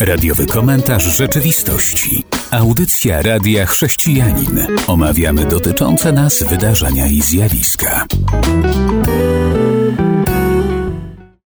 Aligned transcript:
Radiowy 0.00 0.46
komentarz 0.46 1.16
rzeczywistości. 1.16 2.24
Audycja 2.50 3.22
Radia 3.22 3.66
Chrześcijanin. 3.66 4.66
Omawiamy 4.86 5.46
dotyczące 5.46 6.12
nas 6.12 6.42
wydarzenia 6.42 7.06
i 7.06 7.22
zjawiska. 7.22 8.06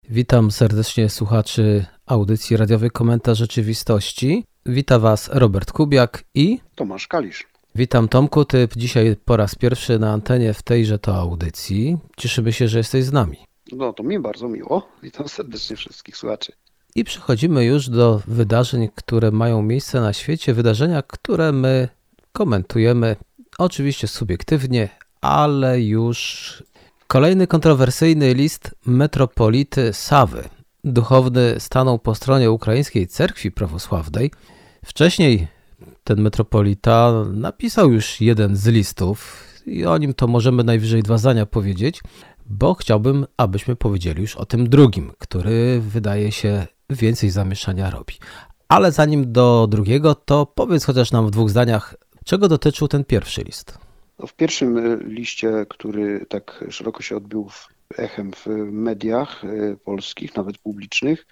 Witam 0.10 0.52
serdecznie 0.52 1.10
słuchaczy 1.10 1.86
audycji 2.06 2.58
Radiowy 2.58 2.90
Komentarz 2.90 3.38
Rzeczywistości. 3.38 4.46
Witam 4.66 5.02
Was 5.02 5.30
Robert 5.34 5.72
Kubiak 5.72 6.24
i 6.36 6.60
Tomasz 6.76 7.08
Kalisz. 7.08 7.48
Witam 7.76 8.08
Tomku, 8.08 8.46
ty 8.46 8.68
dzisiaj 8.76 9.16
po 9.26 9.38
raz 9.38 9.56
pierwszy 9.56 10.00
na 10.00 10.14
antenie 10.14 10.54
w 10.54 10.64
tejże 10.64 11.00
to 11.00 11.16
audycji. 11.16 11.98
Cieszymy 12.18 12.54
się, 12.54 12.68
że 12.68 12.78
jesteś 12.78 13.04
z 13.04 13.12
nami. 13.12 13.38
No 13.72 13.94
to 13.94 14.04
mi 14.04 14.20
bardzo 14.20 14.50
miło. 14.50 14.88
Witam 15.04 15.28
serdecznie 15.28 15.76
wszystkich 15.76 16.18
słuchaczy. 16.18 16.54
I 16.96 17.04
przechodzimy 17.04 17.66
już 17.66 17.90
do 17.90 18.22
wydarzeń, 18.28 18.90
które 18.96 19.32
mają 19.32 19.62
miejsce 19.62 20.02
na 20.02 20.14
świecie, 20.14 20.54
wydarzenia, 20.54 21.02
które 21.02 21.52
my 21.52 21.90
komentujemy, 22.32 23.16
oczywiście 23.58 24.08
subiektywnie, 24.08 24.90
ale 25.22 25.82
już 25.82 26.64
kolejny 27.08 27.48
kontrowersyjny 27.48 28.34
list 28.34 28.76
metropolity 28.86 29.94
Sawy. 29.94 30.44
Duchowny 30.84 31.56
stanął 31.60 32.00
po 32.00 32.16
stronie 32.16 32.52
ukraińskiej 32.52 33.08
cerkwi 33.08 33.52
prawosławnej. 33.52 34.32
Wcześniej 34.86 35.48
ten 36.04 36.22
metropolita 36.22 37.24
napisał 37.34 37.92
już 37.92 38.22
jeden 38.22 38.56
z 38.56 38.68
listów 38.68 39.44
i 39.66 39.86
o 39.86 39.98
nim 39.98 40.14
to 40.14 40.28
możemy 40.28 40.64
najwyżej 40.64 41.04
dwa 41.04 41.18
zdania 41.18 41.46
powiedzieć, 41.46 42.02
bo 42.46 42.74
chciałbym, 42.74 43.26
abyśmy 43.38 43.76
powiedzieli 43.76 44.22
już 44.22 44.36
o 44.36 44.46
tym 44.46 44.70
drugim, 44.70 45.12
który 45.18 45.82
wydaje 45.82 46.32
się 46.32 46.68
więcej 46.90 47.30
zamieszania 47.30 47.90
robi. 47.90 48.14
Ale 48.68 48.92
zanim 48.92 49.32
do 49.32 49.68
drugiego, 49.70 50.16
to 50.16 50.46
powiedz 50.46 50.86
chociaż 50.86 51.12
nam 51.12 51.28
w 51.28 51.32
dwóch 51.32 51.50
zdaniach, 51.50 51.96
czego 52.26 52.48
dotyczył 52.48 52.88
ten 52.88 53.04
pierwszy 53.06 53.42
list. 53.42 53.78
No, 54.20 54.28
w 54.28 54.34
pierwszym 54.34 54.78
e, 54.78 54.98
liście, 55.04 55.66
który 55.70 56.26
tak 56.30 56.66
szeroko 56.70 57.04
się 57.04 57.18
odbił 57.18 57.50
echem 57.98 58.32
w 58.34 58.48
mediach 58.72 59.44
e, 59.44 59.76
polskich, 59.76 60.36
nawet 60.36 60.58
publicznych, 60.58 61.26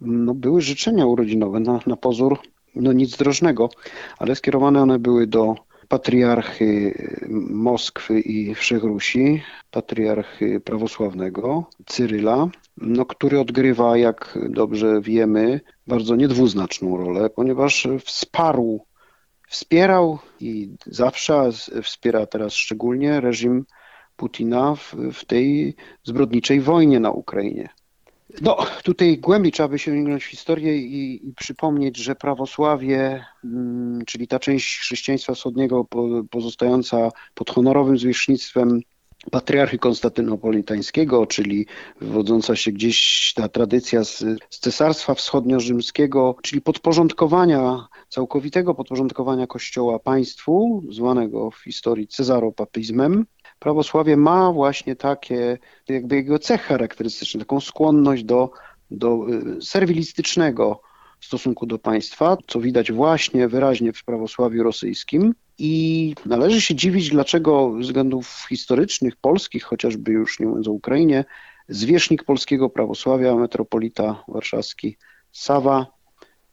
no, 0.00 0.34
były 0.34 0.62
życzenia 0.62 1.06
urodzinowe 1.06 1.60
na, 1.60 1.80
na 1.86 1.96
pozór 1.96 2.38
no 2.74 2.92
nic 2.92 3.16
drożnego, 3.16 3.68
ale 4.18 4.36
skierowane 4.36 4.82
one 4.82 4.98
były 4.98 5.26
do 5.26 5.54
patriarchy 5.94 6.94
Moskwy 7.50 8.20
i 8.20 8.54
Wszechrusi, 8.54 9.42
patriarchy 9.70 10.60
prawosławnego 10.60 11.64
Cyryla, 11.86 12.48
no, 12.76 13.06
który 13.06 13.40
odgrywa, 13.40 13.96
jak 13.96 14.38
dobrze 14.48 15.00
wiemy, 15.00 15.60
bardzo 15.86 16.16
niedwuznaczną 16.16 16.96
rolę, 16.96 17.30
ponieważ 17.30 17.88
wsparł, 18.04 18.86
wspierał 19.48 20.18
i 20.40 20.76
zawsze 20.86 21.50
wspiera 21.82 22.26
teraz 22.26 22.54
szczególnie 22.54 23.20
reżim 23.20 23.64
Putina 24.16 24.74
w, 24.74 24.94
w 25.12 25.24
tej 25.24 25.76
zbrodniczej 26.04 26.60
wojnie 26.60 27.00
na 27.00 27.10
Ukrainie. 27.10 27.68
No, 28.40 28.56
tutaj 28.82 29.18
głębiej 29.18 29.52
trzeba 29.52 29.68
by 29.68 29.78
sięgnąć 29.78 30.24
w 30.24 30.26
historię 30.26 30.78
i, 30.78 31.28
i 31.28 31.32
przypomnieć, 31.32 31.96
że 31.96 32.14
prawosławie, 32.14 33.24
mm, 33.44 34.04
czyli 34.06 34.28
ta 34.28 34.38
część 34.38 34.78
chrześcijaństwa 34.78 35.34
wschodniego 35.34 35.86
pozostająca 36.30 37.10
pod 37.34 37.50
honorowym 37.50 37.98
zwierzchnictwem 37.98 38.80
patriarchy 39.30 39.78
konstantynopolitańskiego, 39.78 41.26
czyli 41.26 41.66
wywodząca 42.00 42.56
się 42.56 42.72
gdzieś 42.72 43.32
ta 43.36 43.48
tradycja 43.48 44.04
z, 44.04 44.18
z 44.50 44.58
cesarstwa 44.58 45.14
wschodnio-rzymskiego, 45.14 46.34
czyli 46.42 46.62
podporządkowania, 46.62 47.86
całkowitego 48.08 48.74
podporządkowania 48.74 49.46
kościoła 49.46 49.98
państwu, 49.98 50.82
zwanego 50.90 51.50
w 51.50 51.56
historii 51.56 52.08
cezaropapizmem, 52.08 53.26
prawosławie 53.64 54.16
ma 54.16 54.52
właśnie 54.52 54.96
takie, 54.96 55.58
jakby 55.88 56.16
jego 56.16 56.38
cech 56.38 56.62
charakterystyczne, 56.62 57.40
taką 57.40 57.60
skłonność 57.60 58.24
do, 58.24 58.50
do 58.90 59.26
y, 59.58 59.62
serwilistycznego 59.62 60.80
stosunku 61.20 61.66
do 61.66 61.78
państwa, 61.78 62.36
co 62.46 62.60
widać 62.60 62.92
właśnie 62.92 63.48
wyraźnie 63.48 63.92
w 63.92 64.04
prawosławiu 64.04 64.62
rosyjskim. 64.62 65.34
I 65.58 66.14
należy 66.26 66.60
się 66.60 66.74
dziwić, 66.74 67.10
dlaczego 67.10 67.72
ze 67.74 67.80
względów 67.80 68.46
historycznych, 68.48 69.16
polskich, 69.16 69.64
chociażby 69.64 70.12
już 70.12 70.40
nie 70.40 70.46
mówiąc 70.46 70.68
o 70.68 70.72
Ukrainie, 70.72 71.24
zwierzchnik 71.68 72.24
polskiego 72.24 72.70
prawosławia, 72.70 73.34
metropolita 73.34 74.24
warszawski 74.28 74.96
Sawa, 75.32 75.86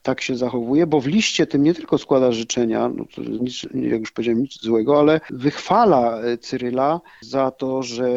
tak 0.02 0.22
się 0.22 0.36
zachowuje, 0.36 0.88
bo 0.88 1.02
w 1.02 1.08
liście 1.08 1.48
tym 1.48 1.64
nie 1.64 1.74
tylko 1.74 1.98
składa 1.98 2.32
życzenia, 2.32 2.90
no 2.96 3.06
to 3.16 3.22
nic, 3.22 3.64
jak 3.74 4.00
już 4.00 4.12
powiedziałem, 4.12 4.42
nic 4.42 4.62
złego, 4.62 5.00
ale 5.00 5.22
wychwala 5.30 6.22
e, 6.22 6.38
Cyryla 6.38 7.02
za 7.22 7.52
to, 7.52 7.84
że 7.84 8.10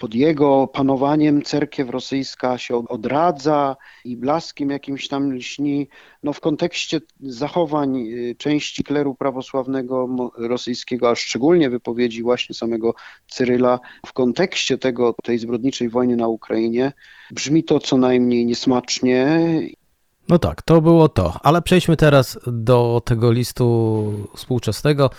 pod 0.00 0.14
jego 0.14 0.66
panowaniem 0.66 1.42
cerkiew 1.42 1.90
rosyjska 1.90 2.58
się 2.58 2.88
odradza 2.88 3.76
i 4.04 4.16
blaskiem 4.16 4.70
jakimś 4.70 5.08
tam 5.08 5.32
lśni. 5.32 5.88
No 6.22 6.32
w 6.32 6.40
kontekście 6.40 7.00
zachowań 7.20 8.08
e, 8.08 8.34
części 8.34 8.84
kleru 8.84 9.14
prawosławnego 9.14 10.08
rosyjskiego, 10.38 11.10
a 11.10 11.14
szczególnie 11.14 11.70
wypowiedzi 11.70 12.22
właśnie 12.22 12.54
samego 12.54 12.94
Cyryla, 13.28 13.80
w 14.06 14.12
kontekście 14.12 14.78
tego, 14.78 15.14
tej 15.22 15.38
zbrodniczej 15.38 15.88
wojny 15.88 16.16
na 16.16 16.28
Ukrainie, 16.28 16.92
brzmi 17.30 17.64
to 17.64 17.80
co 17.80 17.96
najmniej 17.96 18.46
niesmacznie 18.46 19.38
no 20.28 20.38
tak, 20.38 20.62
to 20.62 20.80
było 20.80 21.08
to, 21.08 21.34
ale 21.42 21.62
przejdźmy 21.62 21.96
teraz 21.96 22.38
do 22.46 23.02
tego 23.04 23.32
listu 23.32 24.12
współczesnego. 24.36 25.10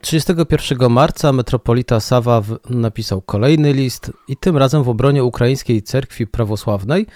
31 0.00 0.82
e, 0.82 0.88
marca 0.88 1.32
metropolita 1.32 2.00
Sawa 2.00 2.42
napisał 2.70 3.22
kolejny 3.22 3.72
list 3.72 4.12
i 4.28 4.36
tym 4.36 4.56
razem 4.56 4.82
w 4.82 4.88
obronie 4.88 5.24
ukraińskiej 5.24 5.82
cerkwi 5.82 6.26
prawosławnej. 6.26 7.06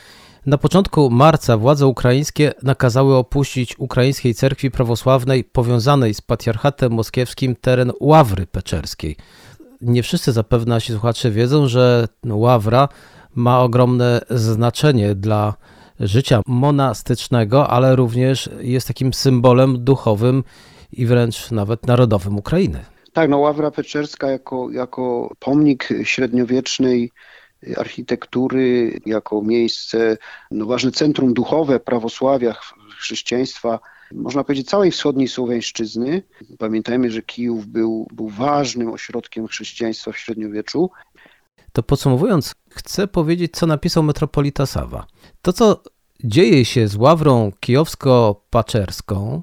Na 0.46 0.58
początku 0.58 1.10
marca 1.10 1.56
władze 1.56 1.86
ukraińskie 1.86 2.52
nakazały 2.62 3.16
opuścić 3.16 3.78
ukraińskiej 3.78 4.34
cerkwi 4.34 4.70
prawosławnej 4.70 5.44
powiązanej 5.44 6.14
z 6.14 6.20
patriarchatem 6.20 6.92
moskiewskim 6.92 7.56
teren 7.56 7.92
Ławry 8.00 8.46
Peczerskiej. 8.46 9.16
Nie 9.80 10.02
wszyscy 10.02 10.32
zapewne 10.32 10.74
nasi 10.74 10.92
słuchacze 10.92 11.30
wiedzą, 11.30 11.68
że 11.68 12.08
Ławra 12.26 12.88
ma 13.34 13.60
ogromne 13.60 14.20
znaczenie 14.30 15.14
dla 15.14 15.54
życia 16.02 16.40
monastycznego, 16.46 17.68
ale 17.70 17.96
również 17.96 18.50
jest 18.60 18.88
takim 18.88 19.12
symbolem 19.12 19.84
duchowym 19.84 20.44
i 20.92 21.06
wręcz 21.06 21.50
nawet 21.50 21.86
narodowym 21.86 22.36
Ukrainy. 22.38 22.84
Tak, 23.12 23.30
no 23.30 23.38
Ławra 23.38 23.70
Peczerska 23.70 24.30
jako, 24.30 24.70
jako 24.70 25.34
pomnik 25.38 25.88
średniowiecznej 26.02 27.10
architektury, 27.76 29.00
jako 29.06 29.42
miejsce, 29.42 30.16
no 30.50 30.66
ważne 30.66 30.90
centrum 30.90 31.34
duchowe 31.34 31.80
prawosławia, 31.80 32.54
chrześcijaństwa, 32.98 33.78
można 34.14 34.44
powiedzieć 34.44 34.68
całej 34.68 34.90
wschodniej 34.90 35.28
Słowiańszczyzny. 35.28 36.22
Pamiętajmy, 36.58 37.10
że 37.10 37.22
Kijów 37.22 37.66
był, 37.66 38.06
był 38.12 38.28
ważnym 38.28 38.90
ośrodkiem 38.90 39.46
chrześcijaństwa 39.46 40.12
w 40.12 40.18
średniowieczu. 40.18 40.90
To 41.72 41.82
podsumowując, 41.82 42.54
chcę 42.70 43.08
powiedzieć, 43.08 43.52
co 43.52 43.66
napisał 43.66 44.02
metropolita 44.02 44.66
Sawa. 44.66 45.06
To, 45.42 45.52
co 45.52 45.82
dzieje 46.24 46.64
się 46.64 46.88
z 46.88 46.96
ławrą 46.96 47.52
kijowsko-paczerską 47.60 49.40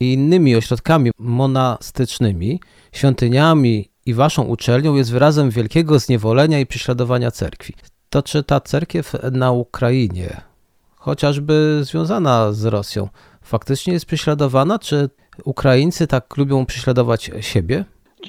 i 0.00 0.12
innymi 0.12 0.56
ośrodkami 0.56 1.10
monastycznymi, 1.18 2.60
świątyniami 2.92 3.90
i 4.06 4.14
waszą 4.14 4.42
uczelnią 4.42 4.94
jest 4.94 5.12
wyrazem 5.12 5.50
wielkiego 5.50 5.98
zniewolenia 5.98 6.60
i 6.60 6.66
prześladowania 6.66 7.30
cerkwi. 7.30 7.74
To 8.10 8.22
czy 8.22 8.42
ta 8.42 8.60
cerkiew 8.60 9.12
na 9.32 9.52
Ukrainie, 9.52 10.40
chociażby 10.96 11.80
związana 11.82 12.52
z 12.52 12.64
Rosją, 12.64 13.08
faktycznie 13.42 13.92
jest 13.92 14.06
prześladowana, 14.06 14.78
czy 14.78 15.10
Ukraińcy 15.44 16.06
tak 16.06 16.36
lubią 16.36 16.66
prześladować 16.66 17.30
siebie? 17.40 17.84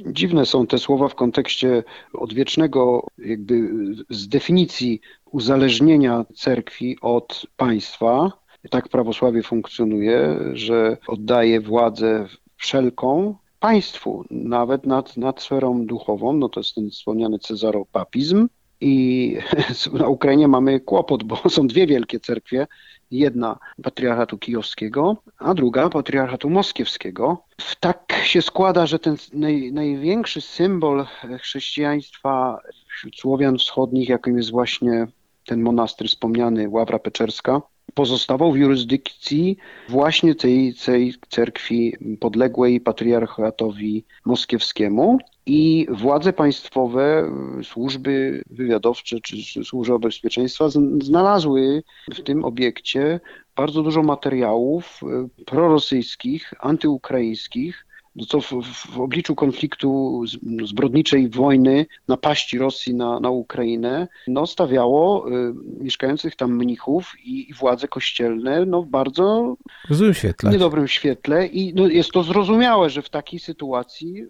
Dziwne 0.06 0.45
są 0.45 0.68
te 0.68 0.77
słowa 0.77 1.07
w 1.07 1.15
kontekście 1.15 1.83
odwiecznego, 2.13 3.07
jakby 3.18 3.69
z 4.09 4.27
definicji 4.27 5.01
uzależnienia 5.31 6.25
cerkwi 6.36 6.97
od 7.01 7.47
państwa. 7.57 8.31
Tak 8.69 8.89
prawosławie 8.89 9.44
funkcjonuje, 9.44 10.39
że 10.53 10.97
oddaje 11.07 11.62
władzę 11.62 12.27
wszelką 12.57 13.36
państwu, 13.59 14.25
nawet 14.31 14.86
nad, 14.86 15.18
nad 15.18 15.41
sferą 15.41 15.86
duchową, 15.86 16.33
no 16.33 16.50
to 16.50 16.59
jest 16.59 16.75
ten 16.75 16.89
wspomniany 16.89 17.39
cezaropapizm. 17.39 18.47
I 18.81 19.38
na 20.00 20.08
Ukrainie 20.08 20.48
mamy 20.48 20.80
kłopot, 20.80 21.24
bo 21.24 21.50
są 21.50 21.68
dwie 21.68 21.88
wielkie 21.88 22.20
cerkwie, 22.20 22.68
Jedna 23.12 23.60
patriarchatu 23.84 24.38
kijowskiego, 24.38 25.18
a 25.38 25.54
druga 25.54 25.90
patriarchatu 25.90 26.50
moskiewskiego. 26.50 27.44
Tak 27.80 28.14
się 28.24 28.42
składa, 28.42 28.86
że 28.86 29.00
ten 29.00 29.16
naj, 29.34 29.72
największy 29.74 30.42
symbol 30.42 31.06
chrześcijaństwa 31.42 32.60
wśród 32.88 33.16
Słowian 33.20 33.58
wschodnich, 33.58 34.10
jakim 34.10 34.38
jest 34.38 34.52
właśnie 34.52 35.08
ten 35.46 35.62
monastyr 35.62 36.08
wspomniany, 36.08 36.70
Ławra 36.70 37.00
Peczerska, 37.00 37.62
pozostawał 37.94 38.51
w 38.51 38.57
jurysdykcji 38.57 39.57
właśnie 39.89 40.36
tej, 40.36 40.74
tej 40.86 41.13
cerkwi 41.30 41.95
podległej 42.19 42.81
patriarchatowi 42.81 44.06
moskiewskiemu 44.25 45.18
i 45.45 45.88
władze 45.89 46.33
państwowe, 46.33 47.31
służby 47.63 48.44
wywiadowcze 48.50 49.19
czy 49.21 49.63
służby 49.63 50.00
bezpieczeństwa 50.00 50.69
znalazły 51.01 51.83
w 52.13 52.21
tym 52.21 52.45
obiekcie 52.45 53.19
bardzo 53.56 53.83
dużo 53.83 54.03
materiałów 54.03 55.00
e, 55.03 55.44
prorosyjskich, 55.45 56.53
antyukraińskich, 56.59 57.86
co 58.28 58.42
w, 58.42 58.48
w, 58.64 59.00
obliczu 59.00 59.36
konfliktu 59.36 60.22
zbrodniczej 60.64 61.30
wojny, 61.30 61.86
napaści 62.08 62.58
Rosji 62.58 62.96
na, 62.96 63.20
na 63.20 63.30
Ukrainę, 63.30 64.08
no, 64.28 64.48
stawiało 64.48 65.30
y, 65.30 65.54
mieszkających 65.80 66.36
tam 66.36 66.56
mnichów 66.56 67.14
i, 67.24 67.50
i 67.50 67.54
władze 67.54 67.88
kościelne 67.88 68.66
no, 68.66 68.82
w 68.82 68.88
bardzo 68.88 69.56
złym 69.90 70.14
świetle. 70.14 70.52
niedobrym 70.52 70.88
świetle 70.88 71.48
i 71.48 71.74
no, 71.74 71.88
jest 71.88 72.12
to 72.12 72.24
zrozumiałe, 72.24 72.90
że 72.90 73.02
w 73.02 73.10
takiej 73.10 73.40
sytuacji 73.40 74.26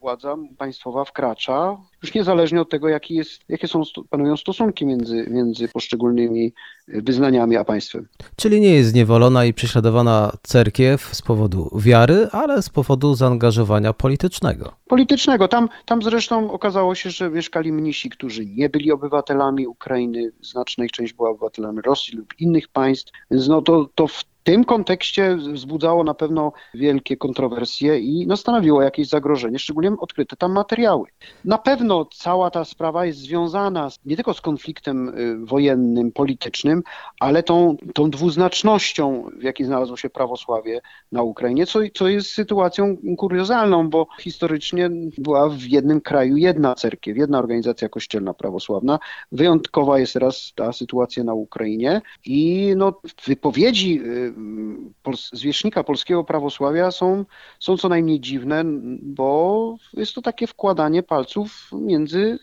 władza 0.00 0.36
państwowa 0.58 1.04
wkracza, 1.04 1.76
już 2.02 2.14
niezależnie 2.14 2.60
od 2.60 2.70
tego, 2.70 2.88
jaki 2.88 3.14
jest, 3.14 3.42
jakie 3.48 3.68
są, 3.68 3.82
panują 4.10 4.36
stosunki 4.36 4.86
między, 4.86 5.26
między 5.30 5.68
poszczególnymi 5.68 6.52
wyznaniami 6.88 7.56
a 7.56 7.64
państwem. 7.64 8.08
Czyli 8.36 8.60
nie 8.60 8.74
jest 8.74 8.90
zniewolona 8.90 9.44
i 9.44 9.54
prześladowana 9.54 10.32
cerkiew 10.42 11.14
z 11.14 11.22
powodu 11.22 11.70
wiary, 11.78 12.28
ale 12.32 12.62
z 12.62 12.68
powodu 12.68 13.14
zaangażowania 13.14 13.92
politycznego. 13.92 14.72
Politycznego. 14.86 15.48
Tam, 15.48 15.68
tam 15.86 16.02
zresztą 16.02 16.52
okazało 16.52 16.94
się, 16.94 17.10
że 17.10 17.30
mieszkali 17.30 17.72
mnisi, 17.72 18.10
którzy 18.10 18.46
nie 18.46 18.68
byli 18.68 18.92
obywatelami 18.92 19.66
Ukrainy, 19.66 20.32
znaczna 20.40 20.84
ich 20.84 20.92
część 20.92 21.12
była 21.12 21.30
obywatelami 21.30 21.80
Rosji 21.80 22.18
lub 22.18 22.34
innych 22.38 22.68
państw, 22.68 23.12
więc 23.30 23.48
no 23.48 23.62
to, 23.62 23.88
to 23.94 24.06
w 24.06 24.24
w 24.40 24.42
tym 24.42 24.64
kontekście 24.64 25.36
wzbudzało 25.36 26.04
na 26.04 26.14
pewno 26.14 26.52
wielkie 26.74 27.16
kontrowersje 27.16 27.98
i 27.98 28.26
no, 28.26 28.36
stanowiło 28.36 28.82
jakieś 28.82 29.08
zagrożenie, 29.08 29.58
szczególnie 29.58 29.90
odkryte 29.98 30.36
tam 30.36 30.52
materiały. 30.52 31.08
Na 31.44 31.58
pewno 31.58 32.04
cała 32.04 32.50
ta 32.50 32.64
sprawa 32.64 33.06
jest 33.06 33.18
związana 33.18 33.88
nie 34.04 34.16
tylko 34.16 34.34
z 34.34 34.40
konfliktem 34.40 35.08
y, 35.08 35.46
wojennym, 35.46 36.12
politycznym, 36.12 36.82
ale 37.20 37.42
tą, 37.42 37.76
tą 37.94 38.10
dwuznacznością, 38.10 39.30
w 39.38 39.42
jakiej 39.42 39.66
znalazło 39.66 39.96
się 39.96 40.10
prawosławie 40.10 40.80
na 41.12 41.22
Ukrainie, 41.22 41.66
co, 41.66 41.78
co 41.94 42.08
jest 42.08 42.30
sytuacją 42.30 42.96
kuriozalną, 43.18 43.90
bo 43.90 44.06
historycznie 44.20 44.90
była 45.18 45.48
w 45.48 45.62
jednym 45.62 46.00
kraju 46.00 46.36
jedna 46.36 46.74
cerkiew, 46.74 47.16
jedna 47.16 47.38
organizacja 47.38 47.88
kościelna 47.88 48.34
prawosławna. 48.34 48.98
Wyjątkowa 49.32 49.98
jest 49.98 50.12
teraz 50.12 50.52
ta 50.56 50.72
sytuacja 50.72 51.24
na 51.24 51.34
Ukrainie 51.34 52.02
i 52.26 52.72
no, 52.76 53.00
wypowiedzi 53.26 54.00
y, 54.30 55.36
zwierzchnika 55.36 55.84
polskiego 55.84 56.24
prawosławia 56.24 56.90
są, 56.90 57.24
są 57.60 57.76
co 57.76 57.88
najmniej 57.88 58.20
dziwne, 58.20 58.64
bo 59.02 59.76
jest 59.92 60.14
to 60.14 60.22
takie 60.22 60.46
wkładanie 60.46 61.02
palców 61.02 61.70
między 61.72 62.38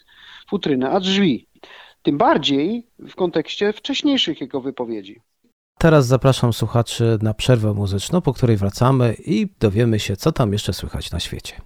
futrynę 0.50 0.89
a 0.89 1.00
drzwi. 1.00 1.48
Tym 2.01 2.18
bardziej 2.18 2.88
w 3.00 3.16
kontekście 3.16 3.74
wcześniejszych 3.74 4.42
jego 4.42 4.62
wypowiedzi. 4.62 5.22
Teraz 5.80 6.07
zapraszam 6.07 6.54
słuchaczy 6.54 7.18
na 7.22 7.34
przerwę 7.34 7.74
muzyczną, 7.74 8.22
po 8.22 8.33
której 8.33 8.57
wracamy 8.57 9.16
i 9.25 9.48
dowiemy 9.60 10.00
się, 10.00 10.16
co 10.16 10.31
tam 10.31 10.54
jeszcze 10.54 10.74
słychać 10.74 11.12
na 11.12 11.19
świecie. 11.19 11.62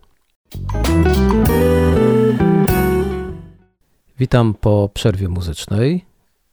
Witam 4.19 4.53
po 4.53 4.89
przerwie 4.93 5.29
muzycznej. 5.29 6.05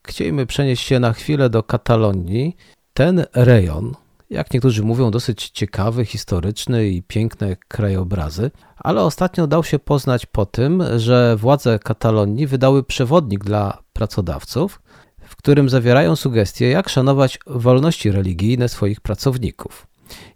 Chcielibyśmy 0.06 0.47
przenieść 0.47 0.87
się 0.87 1.00
na 1.00 1.12
chwilę 1.12 1.50
do 1.50 1.62
Katalonii, 1.62 2.56
ten 2.99 3.25
rejon, 3.35 3.95
jak 4.31 4.55
niektórzy 4.55 4.83
mówią, 4.83 5.11
dosyć 5.11 5.50
ciekawy, 5.50 6.05
historyczny 6.05 6.89
i 6.89 7.03
piękne 7.03 7.56
krajobrazy, 7.69 8.50
ale 8.77 9.03
ostatnio 9.03 9.47
dał 9.47 9.65
się 9.65 9.79
poznać 9.79 10.27
po 10.27 10.47
tym, 10.47 10.83
że 10.97 11.37
władze 11.37 11.79
Katalonii 11.79 12.47
wydały 12.47 12.83
przewodnik 12.83 13.45
dla 13.45 13.83
pracodawców, 13.93 14.83
w 15.21 15.37
którym 15.37 15.69
zawierają 15.69 16.17
sugestie, 16.17 16.69
jak 16.69 16.89
szanować 16.89 17.39
wolności 17.47 18.11
religijne 18.11 18.69
swoich 18.69 19.00
pracowników. 19.00 19.87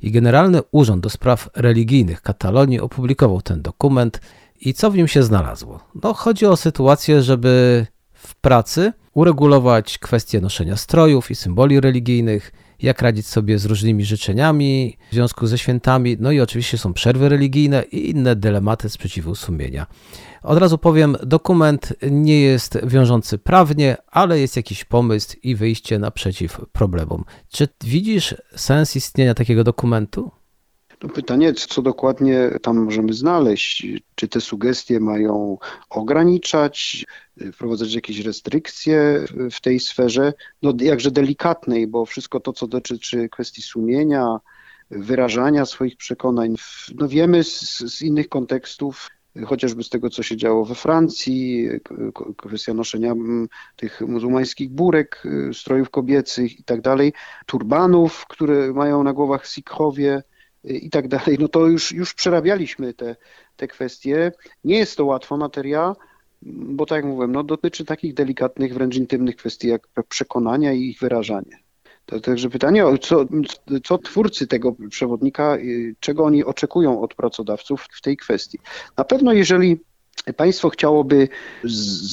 I 0.01 0.11
Generalny 0.11 0.61
Urząd 0.73 1.03
do 1.03 1.11
Spraw 1.11 1.51
Religijnych 1.55 2.23
Katalonii 2.23 2.81
opublikował 2.81 3.43
ten 3.43 3.63
dokument. 3.63 4.21
I 4.61 4.75
co 4.75 4.91
w 4.91 4.97
nim 4.97 5.09
się 5.09 5.23
znalazło? 5.23 5.81
No, 6.03 6.15
chodzi 6.15 6.47
o 6.47 6.57
sytuację, 6.57 7.23
żeby 7.23 7.87
w 8.13 8.35
pracy 8.35 8.93
uregulować 9.15 9.99
kwestie 9.99 10.41
noszenia 10.41 10.77
strojów 10.77 11.31
i 11.31 11.35
symboli 11.35 11.81
religijnych, 11.81 12.53
jak 12.83 13.03
radzić 13.03 13.27
sobie 13.27 13.59
z 13.59 13.65
różnymi 13.65 14.05
życzeniami 14.05 14.97
w 15.11 15.15
związku 15.15 15.47
ze 15.47 15.59
świętami, 15.59 16.17
no 16.21 16.31
i 16.31 16.41
oczywiście 16.41 16.79
są 16.79 16.93
przerwy 16.93 17.29
religijne 17.29 17.83
i 17.83 18.11
inne 18.11 18.37
dylematy 18.37 18.89
sprzeciwu 18.89 19.35
sumienia. 19.35 19.87
Od 20.43 20.59
razu 20.59 20.79
powiem, 20.79 21.17
dokument 21.23 21.93
nie 22.11 22.41
jest 22.41 22.79
wiążący 22.87 23.39
prawnie, 23.39 23.97
ale 24.11 24.41
jest 24.41 24.57
jakiś 24.57 24.85
pomysł 24.85 25.37
i 25.43 25.55
wyjście 25.55 25.99
naprzeciw 25.99 26.61
problemom. 26.73 27.25
Czy 27.49 27.69
widzisz 27.85 28.35
sens 28.57 28.97
istnienia 28.97 29.35
takiego 29.35 29.65
dokumentu? 29.65 30.31
No 31.03 31.09
pytanie, 31.09 31.55
co 31.55 31.83
dokładnie 31.83 32.51
tam 32.63 32.85
możemy 32.85 33.13
znaleźć? 33.13 33.87
Czy 34.15 34.29
te 34.29 34.41
sugestie 34.41 35.01
mają 35.01 35.59
ograniczać, 35.91 37.07
wprowadzać 37.53 37.95
jakieś 37.95 38.21
restrykcje 38.21 39.25
w 39.51 39.61
tej 39.61 39.81
sferze? 39.81 40.33
No 40.63 40.73
jakże 40.81 41.11
delikatnej, 41.11 41.87
bo 41.87 42.07
wszystko 42.07 42.41
to, 42.41 42.53
co 42.53 42.67
dotyczy 42.67 43.29
kwestii 43.29 43.63
sumienia, 43.63 44.39
wyrażania 44.91 45.67
swoich 45.67 45.97
przekonań, 45.97 46.55
no 46.95 47.09
wiemy 47.09 47.45
z, 47.45 47.79
z 47.79 48.03
innych 48.03 48.29
kontekstów, 48.29 49.09
chociażby 49.47 49.83
z 49.85 49.89
tego, 49.89 50.11
co 50.11 50.23
się 50.23 50.37
działo 50.37 50.65
we 50.65 50.75
Francji, 50.75 51.69
kwestia 52.37 52.75
noszenia 52.75 53.15
tych 53.77 54.01
muzułmańskich 54.01 54.71
burek, 54.71 55.23
strojów 55.53 55.91
kobiecych 55.91 56.61
i 56.61 56.65
tak 56.65 56.81
dalej, 56.81 57.13
turbanów, 57.47 58.27
które 58.29 58.73
mają 58.73 59.03
na 59.03 59.13
głowach 59.13 59.47
sikhowie, 59.47 60.23
i 60.65 60.91
tak 60.91 61.09
dalej, 61.09 61.37
no 61.41 61.49
to 61.49 61.67
już, 61.67 61.93
już 61.93 62.15
przerabialiśmy 62.15 62.95
te, 62.95 63.17
te 63.57 63.69
kwestie. 63.69 64.33
Nie 64.65 64.79
jest 64.79 64.97
to 64.97 65.05
łatwa 65.05 65.37
materia, 65.37 65.97
bo 66.43 66.87
tak 66.87 66.97
jak 66.97 67.05
mówiłem, 67.05 67.33
no 67.33 67.43
dotyczy 67.43 67.85
takich 67.85 68.15
delikatnych, 68.15 68.75
wręcz 68.75 68.97
intymnych 68.97 69.37
kwestii 69.37 69.69
jak 69.69 69.89
przekonania 70.09 70.73
i 70.73 70.81
ich 70.81 70.99
wyrażanie. 70.99 71.63
Także 72.23 72.51
pytanie, 72.51 72.85
co, 73.01 73.25
co 73.85 73.99
twórcy 73.99 74.47
tego 74.47 74.77
przewodnika, 74.91 75.57
y, 75.57 75.95
czego 76.01 76.25
oni 76.25 76.45
oczekują 76.45 77.01
od 77.01 77.15
pracodawców 77.15 77.87
w 77.93 78.01
tej 78.01 78.17
kwestii. 78.17 78.59
Na 78.97 79.05
pewno 79.05 79.33
jeżeli 79.33 79.81
państwo 80.37 80.69
chciałoby 80.69 81.29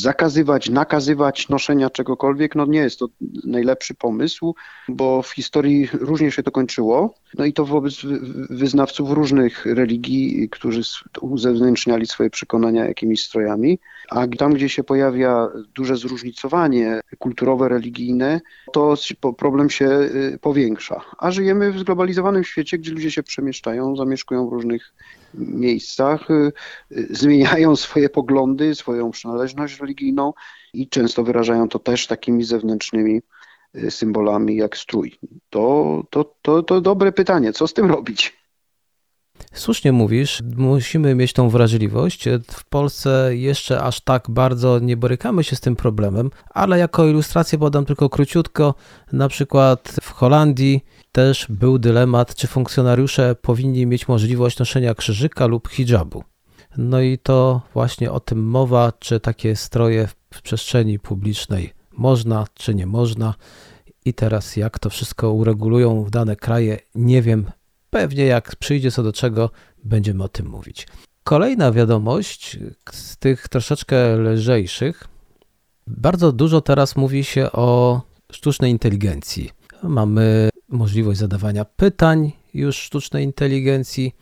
zakazywać, 0.01 0.70
nakazywać 0.70 1.50
noszenia 1.50 1.89
czegokolwiek, 1.89 2.56
no 2.56 2.66
nie 2.66 2.80
jest 2.80 3.00
to 3.00 3.08
najlepszy 3.44 3.96
pomysł, 3.96 4.56
bo 4.88 5.22
w 5.22 5.30
historii 5.30 5.89
różnie 5.94 6.32
się 6.32 6.44
to 6.44 6.51
kończyło. 6.51 7.13
No 7.38 7.46
i 7.46 7.54
to 7.54 7.66
wobec 7.66 7.96
wyznawców 8.50 9.12
różnych 9.12 9.66
religii, 9.66 10.50
którzy 10.50 10.82
uzewnętrzniali 11.22 12.08
swoje 12.08 12.30
przekonania 12.30 12.86
jakimiś 12.86 13.24
strojami. 13.24 13.80
A 14.10 14.28
tam, 14.28 14.54
gdzie 14.54 14.70
się 14.70 14.84
pojawia 14.84 15.48
duże 15.75 15.98
zróżnicowanie 15.98 17.01
kulturowe, 17.20 17.70
religijne, 17.70 18.42
to 18.74 18.96
problem 19.38 19.70
się 19.70 19.86
y, 19.86 20.38
powiększa. 20.42 21.01
A 21.18 21.32
żyjemy 21.32 21.72
w 21.72 21.80
zglobalizowanym 21.80 22.44
świecie, 22.44 22.78
gdzie 22.78 22.92
ludzie 22.92 23.12
się 23.12 23.24
przemieszczają, 23.24 23.96
zamieszkują 23.96 24.50
w 24.50 24.54
różnych 24.54 24.94
miejscach, 25.33 26.31
y, 26.31 26.51
y, 26.91 27.07
zmieniają 27.09 27.75
swoje 27.75 28.09
poglądy, 28.09 28.75
swoją 28.75 29.12
przynależność 29.12 29.79
religijną 29.79 30.33
i 30.74 30.89
często 30.89 31.24
wyrażają 31.24 31.69
to 31.69 31.79
też 31.79 32.07
takimi 32.07 32.43
zewnętrznymi 32.43 33.21
y, 33.75 33.91
symbolami 33.91 34.55
jak 34.55 34.77
strój. 34.77 35.19
To, 35.50 36.03
to, 36.09 36.36
to, 36.41 36.63
to 36.63 36.81
dobre 36.81 37.12
pytanie, 37.12 37.53
co 37.53 37.67
z 37.67 37.74
tym 37.74 37.86
robić? 37.86 38.39
Słusznie 39.53 39.91
mówisz, 39.91 40.41
musimy 40.57 41.15
mieć 41.15 41.33
tą 41.33 41.50
wrażliwość. 41.50 42.25
W 42.51 42.65
Polsce 42.65 43.36
jeszcze 43.36 43.81
aż 43.81 44.01
tak 44.01 44.29
bardzo 44.29 44.79
nie 44.79 44.98
borykamy 44.98 45.43
się 45.43 45.55
z 45.55 45.62
tym 45.62 45.75
problemem, 45.75 46.31
ale 46.50 46.79
jako 46.79 47.07
ilustrację 47.07 47.57
podam 47.57 47.86
tylko 47.86 48.09
króciutko. 48.09 48.75
Na 49.13 49.27
przykład 49.27 49.95
w 50.01 50.12
Holandii 50.12 50.86
też 51.19 51.45
był 51.49 51.79
dylemat, 51.79 52.35
czy 52.35 52.47
funkcjonariusze 52.47 53.35
powinni 53.35 53.85
mieć 53.85 54.07
możliwość 54.07 54.59
noszenia 54.59 54.95
krzyżyka 54.95 55.45
lub 55.45 55.67
hijabu. 55.67 56.23
No 56.77 57.01
i 57.01 57.17
to 57.17 57.61
właśnie 57.73 58.11
o 58.11 58.19
tym 58.19 58.43
mowa, 58.43 58.93
czy 58.99 59.19
takie 59.19 59.55
stroje 59.55 60.07
w 60.33 60.41
przestrzeni 60.41 60.99
publicznej 60.99 61.73
można, 61.91 62.45
czy 62.53 62.75
nie 62.75 62.88
można. 62.88 63.33
I 64.05 64.13
teraz 64.13 64.55
jak 64.55 64.79
to 64.79 64.89
wszystko 64.89 65.33
uregulują 65.33 66.03
w 66.03 66.09
dane 66.09 66.35
kraje, 66.35 66.79
nie 66.95 67.21
wiem. 67.21 67.45
Pewnie 67.89 68.25
jak 68.25 68.55
przyjdzie 68.55 68.91
co 68.91 69.03
do 69.03 69.13
czego, 69.13 69.49
będziemy 69.83 70.23
o 70.23 70.27
tym 70.27 70.47
mówić. 70.47 70.88
Kolejna 71.23 71.71
wiadomość 71.71 72.59
z 72.91 73.17
tych 73.17 73.47
troszeczkę 73.47 74.17
lżejszych. 74.17 75.07
Bardzo 75.88 76.31
dużo 76.31 76.61
teraz 76.61 76.95
mówi 76.95 77.23
się 77.23 77.51
o 77.51 78.01
sztucznej 78.31 78.71
inteligencji 78.71 79.51
mamy 79.83 80.49
możliwość 80.69 81.19
zadawania 81.19 81.65
pytań 81.65 82.31
już 82.53 82.77
sztucznej 82.77 83.23
inteligencji, 83.23 84.15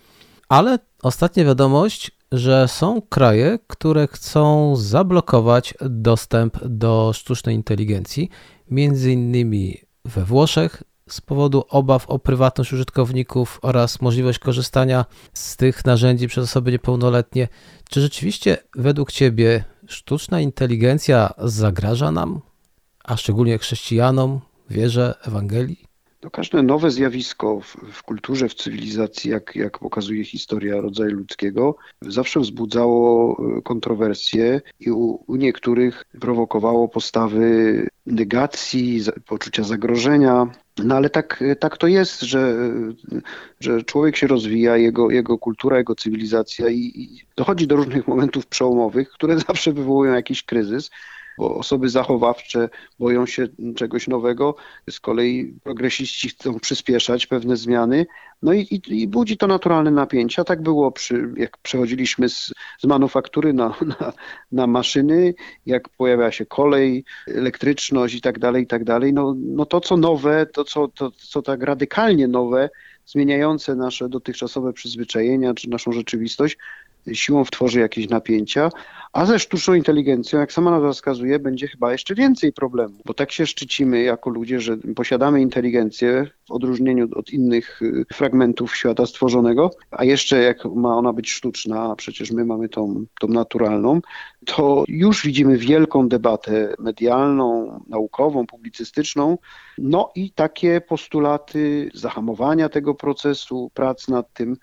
ale 0.49 0.79
ostatnia 1.03 1.45
wiadomość, 1.45 2.11
że 2.31 2.67
są 2.67 3.01
kraje, 3.01 3.59
które 3.67 4.07
chcą 4.07 4.75
zablokować 4.75 5.73
dostęp 5.81 6.57
do 6.65 7.11
sztucznej 7.13 7.55
inteligencji, 7.55 8.29
między 8.71 9.11
innymi 9.11 9.81
we 10.05 10.25
Włoszech 10.25 10.83
z 11.09 11.21
powodu 11.21 11.63
obaw 11.69 12.09
o 12.09 12.19
prywatność 12.19 12.73
użytkowników 12.73 13.59
oraz 13.61 14.01
możliwość 14.01 14.39
korzystania 14.39 15.05
z 15.33 15.57
tych 15.57 15.85
narzędzi 15.85 16.27
przez 16.27 16.43
osoby 16.43 16.71
niepełnoletnie. 16.71 17.47
Czy 17.89 18.01
rzeczywiście 18.01 18.57
według 18.75 19.11
Ciebie 19.11 19.63
sztuczna 19.87 20.41
inteligencja 20.41 21.33
zagraża 21.37 22.11
nam, 22.11 22.41
a 23.03 23.17
szczególnie 23.17 23.57
chrześcijanom, 23.57 24.39
wierze, 24.69 25.15
Ewangelii? 25.21 25.86
To 26.19 26.31
każde 26.31 26.63
nowe 26.63 26.91
zjawisko 26.91 27.59
w, 27.61 27.75
w, 27.91 28.03
kulturze, 28.03 28.49
w 28.49 28.53
cywilizacji, 28.53 29.31
jak, 29.31 29.55
jak 29.55 29.79
pokazuje 29.79 30.25
historia 30.25 30.81
rodzaju 30.81 31.15
ludzkiego, 31.15 31.75
zawsze 32.01 32.39
wzbudzało 32.39 33.37
e, 33.57 33.61
kontrowersje 33.61 34.61
i 34.79 34.91
u, 34.91 35.23
u 35.27 35.35
niektórych 35.35 36.03
prowokowało 36.19 36.87
postawy 36.87 37.87
negacji, 38.05 39.01
poczucia 39.25 39.63
zagrożenia. 39.63 40.47
No 40.83 40.95
ale 40.95 41.09
tak, 41.09 41.43
tak 41.59 41.77
to 41.77 41.87
jest, 41.87 42.21
że, 42.21 42.55
że 43.59 43.83
człowiek 43.83 44.15
się 44.15 44.27
rozwija, 44.27 44.77
jego, 44.77 45.11
jego 45.11 45.37
kultura, 45.37 45.77
jego 45.77 45.95
cywilizacja 45.95 46.69
i, 46.69 46.91
i 46.95 47.25
dochodzi 47.35 47.67
do 47.67 47.75
różnych 47.75 48.07
momentów 48.13 48.47
przełomowych, 48.47 49.09
które 49.09 49.39
zawsze 49.39 49.73
wywołują 49.73 50.13
jakiś 50.13 50.43
kryzys 50.43 50.89
bo 51.37 51.55
osoby 51.55 51.89
zachowawcze 51.89 52.69
boją 52.99 53.25
się 53.25 53.47
czegoś 53.75 54.07
nowego, 54.07 54.55
z 54.89 54.99
kolei 54.99 55.59
progresiści 55.63 56.29
chcą 56.29 56.59
przyspieszać 56.59 57.27
pewne 57.27 57.57
zmiany, 57.57 58.05
no 58.41 58.53
i, 58.53 58.59
i, 58.59 59.01
i 59.01 59.07
budzi 59.07 59.37
to 59.37 59.47
naturalne 59.47 59.91
napięcia. 59.91 60.43
Tak 60.43 60.61
było, 60.61 60.91
przy, 60.91 61.33
jak 61.37 61.57
przechodziliśmy 61.57 62.29
z, 62.29 62.53
z 62.79 62.85
manufaktury 62.85 63.53
na, 63.53 63.75
na, 63.99 64.13
na 64.51 64.67
maszyny, 64.67 65.33
jak 65.65 65.89
pojawia 65.89 66.31
się 66.31 66.45
kolej, 66.45 67.05
elektryczność 67.27 68.15
i 68.15 68.21
tak 68.21 68.39
dalej, 68.39 68.63
i 68.63 68.67
tak 68.67 68.83
dalej. 68.83 69.13
No, 69.13 69.35
no 69.37 69.65
to, 69.65 69.81
co 69.81 69.97
nowe, 69.97 70.45
to 70.45 70.63
co, 70.63 70.87
to, 70.87 71.11
co 71.11 71.41
tak 71.41 71.63
radykalnie 71.63 72.27
nowe, 72.27 72.69
zmieniające 73.05 73.75
nasze 73.75 74.09
dotychczasowe 74.09 74.73
przyzwyczajenia 74.73 75.53
czy 75.53 75.69
naszą 75.69 75.91
rzeczywistość, 75.91 76.57
siłą 77.13 77.43
tworzy 77.43 77.79
jakieś 77.79 78.09
napięcia, 78.09 78.69
a 79.13 79.25
ze 79.25 79.39
sztuczną 79.39 79.73
inteligencją, 79.73 80.39
jak 80.39 80.51
sama 80.51 80.71
nazwa 80.71 80.93
wskazuje, 80.93 81.39
będzie 81.39 81.67
chyba 81.67 81.91
jeszcze 81.91 82.15
więcej 82.15 82.53
problemów, 82.53 83.01
bo 83.05 83.13
tak 83.13 83.31
się 83.31 83.45
szczycimy 83.45 84.01
jako 84.01 84.29
ludzie, 84.29 84.59
że 84.59 84.77
posiadamy 84.77 85.41
inteligencję 85.41 86.27
w 86.47 86.51
odróżnieniu 86.51 87.07
od 87.15 87.29
innych 87.29 87.81
y, 87.81 88.05
fragmentów 88.13 88.75
świata 88.75 89.05
stworzonego, 89.05 89.71
a 89.91 90.03
jeszcze 90.03 90.41
jak 90.41 90.65
ma 90.65 90.97
ona 90.97 91.13
być 91.13 91.31
sztuczna, 91.31 91.91
a 91.91 91.95
przecież 91.95 92.31
my 92.31 92.45
mamy 92.45 92.69
tą, 92.69 93.05
tą 93.19 93.27
naturalną, 93.27 94.01
to 94.45 94.83
już 94.87 95.25
widzimy 95.25 95.57
wielką 95.57 96.09
debatę 96.09 96.75
medialną, 96.79 97.79
naukową, 97.87 98.47
publicystyczną, 98.47 99.37
no 99.77 100.11
i 100.15 100.31
takie 100.31 100.81
postulaty 100.81 101.91
zahamowania 101.93 102.69
tego 102.69 102.95
procesu, 102.95 103.71
prac 103.73 104.07
nad 104.07 104.33
tym, 104.33 104.57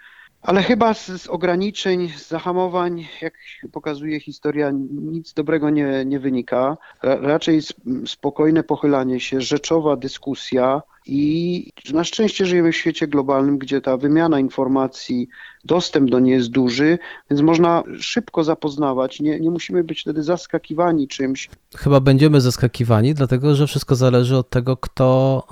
ale 0.45 0.63
chyba 0.63 0.95
z, 0.95 1.07
z, 1.07 1.27
ograniczeń, 1.27 2.09
z 2.17 2.29
zahamowań, 2.29 3.07
jak 3.23 3.35
pokazuje 3.73 4.21
historia, 4.21 4.71
nic 4.91 5.33
dobrego 5.33 5.71
nie, 5.71 6.05
nie 6.07 6.21
wynika. 6.21 6.77
Raczej 7.03 7.61
spokojne 8.07 8.63
pochylanie 8.63 9.21
się, 9.21 9.41
rzeczowa 9.41 9.97
dyskusja 9.97 10.83
i 11.07 11.71
na 11.93 12.05
szczęście 12.05 12.47
żyjemy 12.47 12.73
w 12.73 12.77
świecie 12.77 13.09
globalnym, 13.09 13.59
gdzie 13.59 13.81
ta 13.81 13.97
wymiana 13.97 14.41
informacji, 14.41 15.29
dostęp 15.65 16.11
do 16.11 16.21
niej 16.21 16.35
jest 16.35 16.51
duży, 16.51 16.99
więc 17.31 17.43
można 17.43 17.83
szybko 17.99 18.45
zapoznawać. 18.45 19.21
Nie, 19.21 19.41
nie 19.41 19.51
musimy 19.51 19.85
być 19.85 20.01
wtedy 20.01 20.23
zaskakiwani 20.23 21.09
czymś. 21.09 21.51
Chyba 21.77 22.01
będziemy 22.01 22.41
zaskakiwani, 22.41 23.15
dlatego 23.15 23.55
że 23.55 23.67
wszystko 23.67 23.95
zależy 23.95 24.37
od 24.37 24.51
tego, 24.51 24.77
kto 24.77 25.43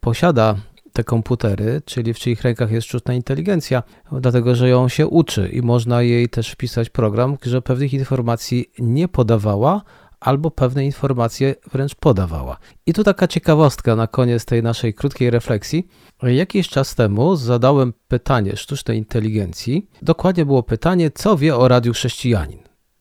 posiada 0.00 0.54
te 0.96 1.04
komputery, 1.04 1.82
czyli 1.84 2.14
w 2.14 2.18
czyich 2.18 2.42
rękach 2.42 2.70
jest 2.70 2.86
sztuczna 2.86 3.14
inteligencja, 3.14 3.82
dlatego 4.12 4.54
że 4.54 4.68
ją 4.68 4.88
się 4.88 5.06
uczy 5.06 5.48
i 5.48 5.62
można 5.62 6.02
jej 6.02 6.28
też 6.28 6.50
wpisać 6.50 6.90
program, 6.90 7.36
że 7.42 7.62
pewnych 7.62 7.92
informacji 7.92 8.70
nie 8.78 9.08
podawała, 9.08 9.82
albo 10.20 10.50
pewne 10.50 10.84
informacje 10.84 11.54
wręcz 11.72 11.94
podawała. 11.94 12.56
I 12.86 12.92
tu 12.92 13.04
taka 13.04 13.28
ciekawostka 13.28 13.96
na 13.96 14.06
koniec 14.06 14.44
tej 14.44 14.62
naszej 14.62 14.94
krótkiej 14.94 15.30
refleksji. 15.30 15.88
Jakiś 16.22 16.68
czas 16.68 16.94
temu 16.94 17.36
zadałem 17.36 17.92
pytanie 18.08 18.56
sztucznej 18.56 18.98
inteligencji. 18.98 19.90
Dokładnie 20.02 20.46
było 20.46 20.62
pytanie, 20.62 21.10
co 21.10 21.36
wie 21.36 21.56
o 21.56 21.68
Radiu 21.68 21.92
Chrześcijanin. 21.92 22.58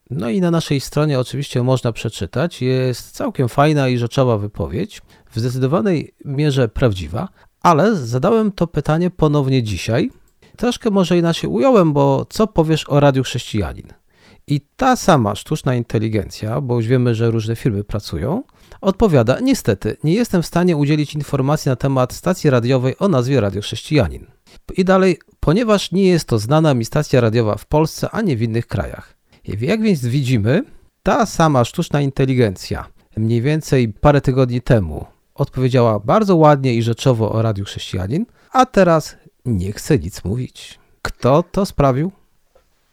No 0.10 0.30
i 0.30 0.42
na 0.42 0.52
naszej 0.52 0.80
stronie 0.80 1.20
oczywiście 1.20 1.64
można 1.64 1.92
przeczytać. 1.92 2.62
Jest 2.62 3.12
całkiem 3.12 3.50
fajna 3.50 3.88
i 3.88 3.98
rzeczowa 3.98 4.38
wypowiedź, 4.38 5.02
w 5.32 5.40
zdecydowanej 5.40 6.16
mierze 6.26 6.68
prawdziwa, 6.68 7.30
ale 7.66 7.96
zadałem 7.96 8.52
to 8.52 8.68
pytanie 8.68 9.10
ponownie 9.10 9.64
dzisiaj. 9.64 10.12
Troszkę 10.58 10.90
może 10.90 11.18
inaczej 11.18 11.50
ująłem, 11.50 11.94
bo 11.94 12.26
co 12.30 12.48
powiesz 12.48 12.90
o 12.90 13.00
Radiu 13.00 13.24
Chrześcijanin? 13.24 13.88
I 14.48 14.62
ta 14.76 14.96
sama 14.96 15.36
sztuczna 15.36 15.76
inteligencja, 15.76 16.62
bo 16.62 16.76
już 16.76 16.88
wiemy, 16.88 17.16
że 17.16 17.32
różne 17.32 17.56
firmy 17.56 17.84
pracują, 17.84 18.44
odpowiada: 18.82 19.40
Niestety, 19.40 19.98
nie 20.04 20.14
jestem 20.14 20.42
w 20.42 20.46
stanie 20.46 20.78
udzielić 20.78 21.16
informacji 21.16 21.70
na 21.70 21.76
temat 21.76 22.14
stacji 22.14 22.50
radiowej 22.50 22.96
o 23.00 23.08
nazwie 23.08 23.42
Radio 23.42 23.62
Chrześcijanin. 23.62 24.26
I 24.78 24.86
dalej, 24.86 25.20
ponieważ 25.40 25.92
nie 25.92 26.08
jest 26.08 26.28
to 26.28 26.40
znana 26.40 26.74
mi 26.74 26.86
stacja 26.86 27.22
radiowa 27.22 27.56
w 27.56 27.66
Polsce 27.66 28.10
ani 28.12 28.36
w 28.36 28.42
innych 28.42 28.68
krajach. 28.68 29.16
Jak 29.62 29.82
więc 29.82 30.06
widzimy, 30.06 30.64
ta 31.04 31.26
sama 31.26 31.66
sztuczna 31.66 32.02
inteligencja 32.02 32.86
mniej 33.18 33.42
więcej 33.42 33.94
parę 33.94 34.22
tygodni 34.22 34.62
temu 34.62 35.15
odpowiedziała 35.36 36.00
bardzo 36.00 36.36
ładnie 36.36 36.74
i 36.74 36.82
rzeczowo 36.82 37.32
o 37.32 37.42
Radiu 37.42 37.66
Chrześcijanin, 37.66 38.26
a 38.52 38.66
teraz 38.66 39.18
nie 39.46 39.72
chce 39.72 40.00
nic 40.00 40.24
mówić. 40.24 40.80
Kto 41.02 41.44
to 41.44 41.66
sprawił? 41.66 42.12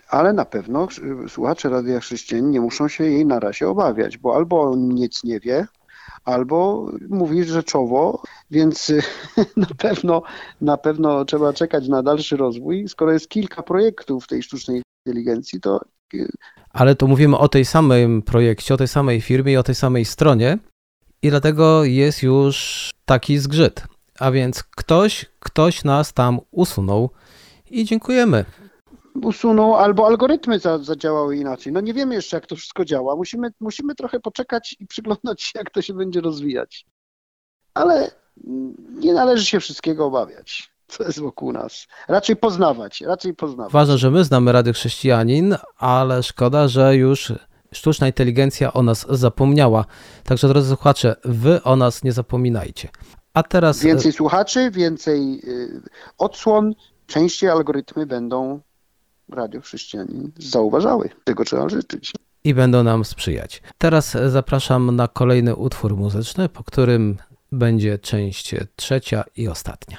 Ale 0.09 0.33
na 0.33 0.45
pewno 0.45 0.89
słuchacze 1.29 1.69
Radia 1.69 2.01
Chrześcijanin 2.01 2.51
nie 2.51 2.61
muszą 2.61 2.89
się 2.89 3.05
jej 3.05 3.27
na 3.27 3.41
razie 3.41 3.69
obawiać, 3.69 4.19
bo 4.19 4.37
albo 4.37 4.61
on 4.61 4.89
nic 4.89 5.25
nie 5.25 5.41
wie, 5.41 5.67
albo 6.25 6.87
mówi 7.09 7.45
rzeczowo, 7.45 8.23
więc 8.51 8.93
na 9.57 9.67
pewno, 9.79 10.23
na 10.61 10.77
pewno 10.77 11.25
trzeba 11.25 11.53
czekać 11.53 11.89
na 11.89 12.03
dalszy 12.03 12.37
rozwój. 12.37 12.89
Skoro 12.89 13.13
jest 13.13 13.29
kilka 13.29 13.63
projektów 13.63 14.27
tej 14.27 14.43
sztucznej 14.43 14.83
inteligencji, 15.07 15.61
to 15.61 15.81
ale 16.73 16.95
to 16.95 17.07
mówimy 17.07 17.39
o 17.39 17.49
tej 17.49 17.65
samym 17.65 18.23
projekcie, 18.23 18.75
o 18.75 18.77
tej 18.77 18.89
samej 18.89 19.21
firmie 19.21 19.53
i 19.53 19.57
o 19.57 19.63
tej 19.63 19.75
samej 19.75 20.05
stronie, 20.05 20.59
i 21.23 21.31
dlatego 21.31 21.85
jest 21.85 22.23
już 22.23 22.91
taki 23.05 23.39
zgrzyt. 23.39 23.83
A 24.19 24.31
więc 24.31 24.63
ktoś, 24.63 25.27
ktoś 25.41 25.85
nas 25.85 26.13
tam 26.13 26.41
usunął 26.51 27.11
i 27.71 27.85
dziękujemy. 27.85 28.45
Usunął 29.23 29.77
albo 29.77 30.07
algorytmy 30.07 30.59
zadziałały 30.59 31.37
inaczej. 31.37 31.73
No 31.73 31.81
nie 31.81 31.95
wiemy 31.95 32.15
jeszcze, 32.15 32.37
jak 32.37 32.47
to 32.47 32.57
wszystko 32.57 32.85
działa. 32.85 33.17
Musimy, 33.17 33.49
musimy 33.61 33.95
trochę 33.95 34.21
poczekać 34.21 34.77
i 34.81 34.87
przyglądać 34.87 35.43
się, 35.43 35.59
jak 35.59 35.71
to 35.71 35.83
się 35.83 35.95
będzie 35.95 36.21
rozwijać. 36.21 36.87
Ale 37.75 38.11
nie 38.91 39.15
należy 39.15 39.47
się 39.47 39.61
wszystkiego 39.61 40.07
obawiać 40.07 40.73
co 40.93 41.05
jest 41.05 41.21
wokół 41.21 41.53
nas. 41.53 41.87
Raczej 42.09 42.37
poznawać, 42.37 43.01
raczej 43.01 43.35
poznawać. 43.35 43.73
Ważne, 43.73 43.99
że 43.99 44.11
my 44.11 44.25
znamy 44.25 44.53
Rady 44.53 44.73
Chrześcijanin, 44.73 45.57
ale 45.79 46.23
szkoda, 46.23 46.69
że 46.69 46.97
już 46.97 47.33
sztuczna 47.73 48.07
inteligencja 48.07 48.73
o 48.73 48.83
nas 48.83 49.07
zapomniała. 49.09 49.85
Także 50.25 50.49
drodzy 50.49 50.69
słuchacze, 50.69 51.17
wy 51.25 51.63
o 51.63 51.77
nas 51.77 52.05
nie 52.05 52.13
zapominajcie. 52.13 52.89
A 53.35 53.43
teraz... 53.43 53.83
Więcej 53.83 54.13
słuchaczy, 54.13 54.71
więcej 54.71 55.41
y, 55.45 55.81
odsłon, 56.19 56.75
częściej 57.07 57.51
algorytmy 57.51 58.07
będą 58.07 58.61
Radio 59.29 59.61
Chrześcijanin 59.61 60.33
zauważały. 60.39 61.11
Tego 61.25 61.45
trzeba 61.45 61.69
życzyć. 61.69 62.13
I 62.45 62.55
będą 62.55 62.83
nam 62.83 63.05
sprzyjać. 63.05 63.63
Teraz 63.79 64.17
zapraszam 64.29 64.97
na 64.97 65.09
kolejny 65.09 65.57
utwór 65.57 65.97
muzyczny, 65.97 66.49
po 66.49 66.65
którym 66.65 67.17
będzie 67.53 67.99
część 67.99 68.55
trzecia 68.77 69.25
i 69.37 69.49
ostatnia. 69.49 69.97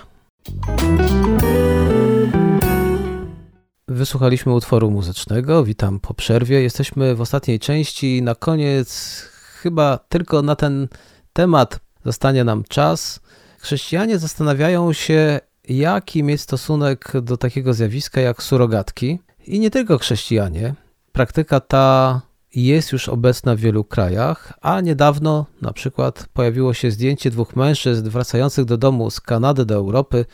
Wysłuchaliśmy 3.88 4.54
utworu 4.54 4.92
muzycznego. 4.92 5.64
Witam 5.64 6.00
po 6.00 6.14
przerwie. 6.14 6.62
Jesteśmy 6.62 7.16
w 7.16 7.22
ostatniej 7.22 7.60
części. 7.60 8.22
Na 8.22 8.36
koniec, 8.36 9.20
chyba 9.62 9.98
tylko 9.98 10.42
na 10.42 10.56
ten 10.56 10.88
temat 11.34 11.80
zostanie 12.06 12.44
nam 12.44 12.64
czas. 12.64 13.20
Chrześcijanie 13.60 14.20
zastanawiają 14.20 14.94
się, 14.94 15.40
jaki 15.70 16.24
mieć 16.24 16.42
stosunek 16.42 17.12
do 17.22 17.38
takiego 17.38 17.74
zjawiska 17.74 18.22
jak 18.22 18.44
surogatki. 18.44 19.20
I 19.48 19.60
nie 19.60 19.72
tylko 19.72 19.98
chrześcijanie. 19.98 20.76
Praktyka 21.12 21.60
ta 21.60 22.22
jest 22.56 22.92
już 22.92 23.10
obecna 23.10 23.56
w 23.56 23.60
wielu 23.60 23.84
krajach, 23.84 24.54
a 24.62 24.82
niedawno 24.82 25.46
na 25.62 25.74
przykład 25.74 26.28
pojawiło 26.34 26.74
się 26.74 26.92
zdjęcie 26.92 27.32
dwóch 27.32 27.56
mężczyzn 27.56 28.10
wracających 28.10 28.66
do 28.66 28.78
domu 28.78 29.10
z 29.10 29.22
Kanady 29.22 29.66
do 29.66 29.76
Europy 29.76 30.26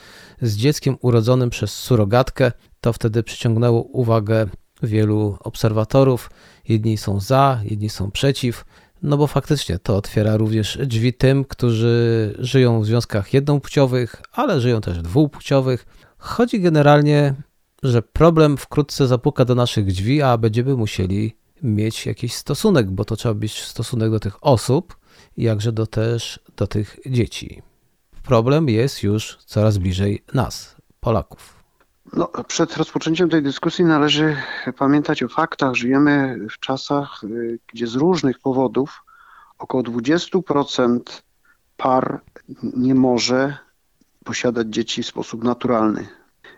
z 0.41 0.55
dzieckiem 0.55 0.97
urodzonym 1.01 1.49
przez 1.49 1.71
surogatkę. 1.71 2.51
To 2.81 2.93
wtedy 2.93 3.23
przyciągnęło 3.23 3.81
uwagę 3.81 4.47
wielu 4.83 5.37
obserwatorów. 5.39 6.29
Jedni 6.69 6.97
są 6.97 7.19
za, 7.19 7.61
jedni 7.63 7.89
są 7.89 8.11
przeciw. 8.11 8.65
No 9.01 9.17
bo 9.17 9.27
faktycznie 9.27 9.79
to 9.79 9.97
otwiera 9.97 10.37
również 10.37 10.77
drzwi 10.85 11.13
tym, 11.13 11.45
którzy 11.45 12.35
żyją 12.39 12.81
w 12.81 12.85
związkach 12.85 13.33
jednopłciowych, 13.33 14.21
ale 14.31 14.61
żyją 14.61 14.81
też 14.81 15.01
dwupłciowych. 15.01 15.85
Chodzi 16.17 16.61
generalnie, 16.61 17.33
że 17.83 18.01
problem 18.01 18.57
wkrótce 18.57 19.07
zapuka 19.07 19.45
do 19.45 19.55
naszych 19.55 19.85
drzwi, 19.85 20.21
a 20.21 20.37
będziemy 20.37 20.75
musieli 20.75 21.38
mieć 21.63 22.05
jakiś 22.05 22.33
stosunek, 22.33 22.91
bo 22.91 23.05
to 23.05 23.15
trzeba 23.15 23.35
mieć 23.35 23.61
stosunek 23.63 24.11
do 24.11 24.19
tych 24.19 24.37
osób, 24.41 24.97
jakże 25.37 25.71
do 25.71 25.87
też 25.87 26.39
do 26.57 26.67
tych 26.67 26.99
dzieci. 27.05 27.61
Problem 28.23 28.69
jest 28.69 29.03
już 29.03 29.37
coraz 29.45 29.77
bliżej 29.77 30.23
nas, 30.33 30.75
Polaków. 30.99 31.59
No, 32.13 32.27
przed 32.47 32.77
rozpoczęciem 32.77 33.29
tej 33.29 33.43
dyskusji 33.43 33.85
należy 33.85 34.37
pamiętać 34.77 35.23
o 35.23 35.27
faktach. 35.27 35.73
Żyjemy 35.73 36.39
w 36.49 36.59
czasach, 36.59 37.23
y, 37.23 37.59
gdzie 37.73 37.87
z 37.87 37.95
różnych 37.95 38.39
powodów 38.39 39.03
około 39.57 39.83
20% 39.83 40.99
par 41.77 42.21
nie 42.77 42.95
może 42.95 43.57
posiadać 44.23 44.67
dzieci 44.67 45.03
w 45.03 45.07
sposób 45.07 45.43
naturalny. 45.43 46.07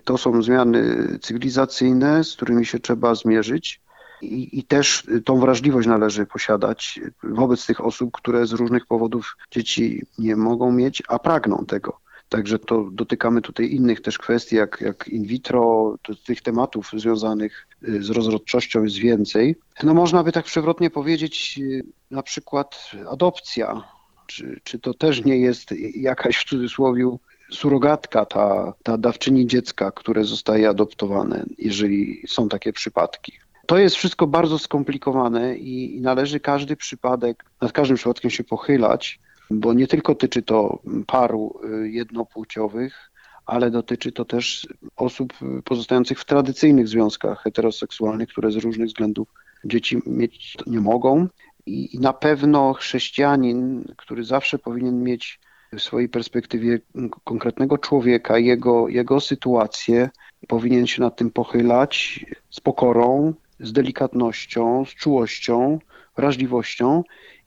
To 0.04 0.18
są 0.18 0.42
zmiany 0.42 1.08
cywilizacyjne, 1.22 2.24
z 2.24 2.36
którymi 2.36 2.66
się 2.66 2.80
trzeba 2.80 3.16
zmierzyć. 3.16 3.82
I, 4.22 4.60
I, 4.60 4.64
też 4.64 5.08
tą 5.26 5.40
wrażliwość 5.40 5.88
należy 5.88 6.26
posiadać 6.26 7.00
wobec 7.24 7.66
tych 7.66 7.86
osób, 7.86 8.12
które 8.12 8.48
z 8.48 8.52
różnych 8.52 8.86
powodów 8.86 9.38
dzieci 9.52 10.06
nie 10.18 10.36
mogą 10.36 10.72
mieć, 10.72 11.04
a 11.08 11.20
pragną 11.20 11.66
tego. 11.66 12.02
Także 12.32 12.60
to 12.60 12.88
dotykamy 12.92 13.42
tutaj 13.42 13.72
innych 13.72 14.02
też 14.02 14.18
kwestii, 14.18 14.56
jak, 14.56 14.82
jak 14.82 15.08
in 15.08 15.24
vitro, 15.24 15.96
tych 16.26 16.42
tematów 16.42 16.92
związanych 16.94 17.68
y, 17.88 18.04
z 18.04 18.10
rozrodczością 18.10 18.84
jest 18.84 18.96
więcej. 18.96 19.56
No 19.84 19.94
można 19.94 20.24
by 20.24 20.32
tak 20.32 20.46
przewrotnie 20.46 20.90
powiedzieć, 20.90 21.60
y, 21.62 21.84
na 22.12 22.24
przykład 22.24 22.92
adopcja. 23.10 23.84
Czy, 24.28 24.62
czy 24.64 24.80
to 24.80 24.94
też 24.94 25.26
nie 25.26 25.38
jest 25.38 25.72
jakaś 25.96 26.38
w 26.38 26.50
cudzysłowie 26.50 27.18
surogatka, 27.52 28.26
ta, 28.26 28.74
ta 28.84 28.98
dawczyni 28.98 29.48
dziecka, 29.48 29.92
które 29.92 30.24
zostaje 30.24 30.70
adoptowane, 30.70 31.46
jeżeli 31.58 32.24
są 32.28 32.50
takie 32.50 32.74
przypadki. 32.74 33.32
To 33.72 33.78
jest 33.78 33.96
wszystko 33.96 34.28
bardzo 34.28 34.60
skomplikowane 34.60 35.58
i, 35.58 35.98
i 35.98 36.02
należy 36.02 36.40
każdy 36.40 36.76
przypadek, 36.76 37.46
nad 37.62 37.72
każdym 37.72 37.98
przypadkiem 37.98 38.32
się 38.32 38.44
pochylać, 38.44 39.20
bo 39.50 39.74
nie 39.74 39.88
tylko 39.88 40.16
tyczy 40.16 40.42
to 40.42 40.80
paru 41.08 41.60
y, 41.84 41.90
jednopłciowych, 41.90 43.12
ale 43.46 43.72
dotyczy 43.72 44.12
to 44.12 44.26
też 44.26 44.68
osób 44.96 45.34
pozostających 45.64 46.20
w 46.20 46.26
tradycyjnych 46.26 46.88
związkach 46.88 47.44
heteroseksualnych, 47.44 48.30
które 48.30 48.52
z 48.52 48.56
różnych 48.56 48.88
względów 48.88 49.28
dzieci 49.66 50.02
mieć 50.06 50.58
nie 50.68 50.82
mogą. 50.82 51.28
I, 51.66 51.96
i 51.96 52.00
na 52.00 52.14
pewno 52.14 52.74
chrześcijanin, 52.74 53.86
który 53.98 54.24
zawsze 54.24 54.60
powinien 54.60 55.04
mieć 55.04 55.40
w 55.74 55.82
swojej 55.82 56.10
perspektywie 56.10 56.80
konkretnego 57.24 57.78
człowieka, 57.78 58.38
jego, 58.38 58.88
jego 58.88 59.20
sytuację, 59.20 60.10
powinien 60.48 60.88
się 60.88 61.02
nad 61.02 61.16
tym 61.16 61.32
pochylać 61.32 62.26
z 62.50 62.60
pokorą, 62.60 63.34
z 63.62 63.72
delikatnością, 63.72 64.86
z 64.86 64.90
czułością, 64.90 65.80
wrażliwością 66.18 67.04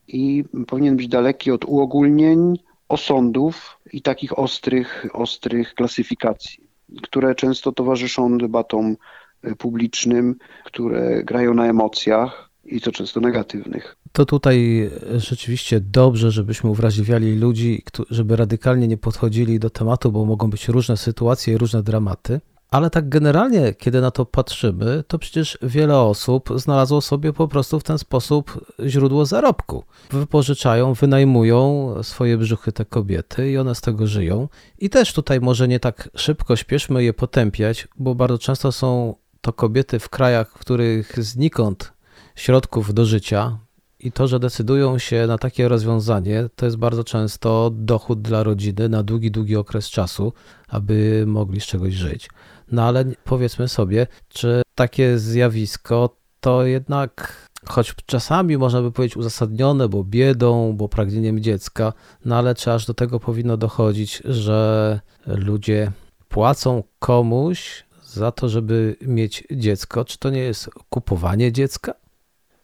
i 0.08 0.44
powinien 0.66 0.96
być 0.96 1.08
daleki 1.08 1.50
od 1.50 1.64
uogólnień, 1.64 2.58
osądów 2.88 3.78
i 3.92 4.02
takich 4.02 4.38
ostrych, 4.38 5.06
ostrych 5.12 5.74
klasyfikacji, 5.74 6.68
które 7.02 7.34
często 7.34 7.72
towarzyszą 7.72 8.38
debatom 8.38 8.96
e, 9.42 9.54
publicznym, 9.54 10.36
które 10.64 11.24
grają 11.24 11.54
na 11.54 11.66
emocjach 11.66 12.50
i 12.64 12.80
to 12.80 12.92
często 12.92 13.20
negatywnych. 13.20 13.96
To 14.12 14.24
tutaj 14.24 14.90
rzeczywiście 15.16 15.80
dobrze, 15.80 16.30
żebyśmy 16.30 16.70
uwrażliwiali 16.70 17.36
ludzi, 17.36 17.82
żeby 18.10 18.36
radykalnie 18.36 18.88
nie 18.88 18.96
podchodzili 18.96 19.58
do 19.58 19.70
tematu, 19.70 20.12
bo 20.12 20.24
mogą 20.24 20.50
być 20.50 20.68
różne 20.68 20.96
sytuacje 20.96 21.54
i 21.54 21.58
różne 21.58 21.82
dramaty. 21.82 22.40
Ale 22.74 22.90
tak 22.90 23.08
generalnie, 23.08 23.74
kiedy 23.74 24.00
na 24.00 24.10
to 24.10 24.26
patrzymy, 24.26 25.04
to 25.08 25.18
przecież 25.18 25.58
wiele 25.62 25.98
osób 25.98 26.50
znalazło 26.56 27.00
sobie 27.00 27.32
po 27.32 27.48
prostu 27.48 27.80
w 27.80 27.84
ten 27.84 27.98
sposób 27.98 28.66
źródło 28.86 29.26
zarobku. 29.26 29.84
Wypożyczają, 30.10 30.94
wynajmują 30.94 31.94
swoje 32.02 32.38
brzuchy 32.38 32.72
te 32.72 32.84
kobiety 32.84 33.50
i 33.50 33.58
one 33.58 33.74
z 33.74 33.80
tego 33.80 34.06
żyją. 34.06 34.48
I 34.78 34.90
też 34.90 35.12
tutaj 35.12 35.40
może 35.40 35.68
nie 35.68 35.80
tak 35.80 36.08
szybko 36.16 36.56
śpieszmy 36.56 37.04
je 37.04 37.12
potępiać, 37.12 37.88
bo 37.96 38.14
bardzo 38.14 38.38
często 38.38 38.72
są 38.72 39.14
to 39.40 39.52
kobiety 39.52 39.98
w 39.98 40.08
krajach, 40.08 40.50
w 40.50 40.58
których 40.58 41.24
znikąd 41.24 41.92
środków 42.34 42.94
do 42.94 43.04
życia, 43.04 43.58
i 44.04 44.12
to, 44.12 44.28
że 44.28 44.40
decydują 44.40 44.98
się 44.98 45.26
na 45.26 45.38
takie 45.38 45.68
rozwiązanie, 45.68 46.48
to 46.56 46.66
jest 46.66 46.76
bardzo 46.76 47.04
często 47.04 47.70
dochód 47.74 48.22
dla 48.22 48.42
rodziny 48.42 48.88
na 48.88 49.02
długi, 49.02 49.30
długi 49.30 49.56
okres 49.56 49.90
czasu, 49.90 50.32
aby 50.68 51.24
mogli 51.26 51.60
z 51.60 51.66
czegoś 51.66 51.94
żyć. 51.94 52.28
No 52.72 52.82
ale 52.82 53.04
powiedzmy 53.24 53.68
sobie, 53.68 54.06
czy 54.28 54.62
takie 54.74 55.18
zjawisko 55.18 56.16
to 56.40 56.66
jednak, 56.66 57.46
choć 57.66 57.94
czasami 58.06 58.58
można 58.58 58.82
by 58.82 58.92
powiedzieć 58.92 59.16
uzasadnione, 59.16 59.88
bo 59.88 60.04
biedą, 60.04 60.72
bo 60.76 60.88
pragnieniem 60.88 61.40
dziecka, 61.40 61.92
no 62.24 62.36
ale 62.36 62.54
czy 62.54 62.72
aż 62.72 62.86
do 62.86 62.94
tego 62.94 63.20
powinno 63.20 63.56
dochodzić, 63.56 64.22
że 64.24 65.00
ludzie 65.26 65.92
płacą 66.28 66.82
komuś 66.98 67.84
za 68.04 68.32
to, 68.32 68.48
żeby 68.48 68.96
mieć 69.00 69.44
dziecko? 69.50 70.04
Czy 70.04 70.18
to 70.18 70.30
nie 70.30 70.40
jest 70.40 70.70
kupowanie 70.88 71.52
dziecka? 71.52 71.94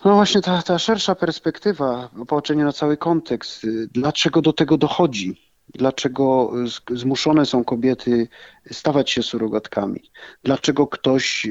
No 0.05 0.15
właśnie 0.15 0.43
ta, 0.43 0.63
ta 0.63 0.79
szersza 0.79 1.15
perspektywa, 1.15 2.09
popatrzenie 2.17 2.65
na 2.65 2.73
cały 2.73 2.97
kontekst, 2.97 3.67
dlaczego 3.93 4.43
do 4.43 4.53
tego 4.53 4.79
dochodzi? 4.79 5.50
Dlaczego 5.75 6.53
zmuszone 6.91 7.47
są 7.47 7.65
kobiety 7.65 8.29
stawać 8.71 9.11
się 9.11 9.23
surogatkami? 9.23 10.11
Dlaczego 10.43 10.87
ktoś 10.87 11.49